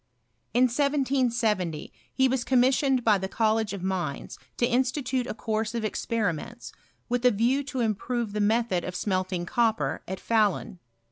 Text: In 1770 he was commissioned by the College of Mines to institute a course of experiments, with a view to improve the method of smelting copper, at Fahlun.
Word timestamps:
In 0.55 0.63
1770 0.63 1.93
he 2.11 2.27
was 2.27 2.43
commissioned 2.43 3.03
by 3.03 3.19
the 3.19 3.27
College 3.27 3.71
of 3.71 3.83
Mines 3.83 4.39
to 4.57 4.65
institute 4.65 5.27
a 5.27 5.35
course 5.35 5.75
of 5.75 5.85
experiments, 5.85 6.71
with 7.07 7.23
a 7.23 7.29
view 7.29 7.63
to 7.65 7.81
improve 7.81 8.33
the 8.33 8.41
method 8.41 8.83
of 8.83 8.95
smelting 8.95 9.45
copper, 9.45 10.01
at 10.07 10.19
Fahlun. 10.19 10.79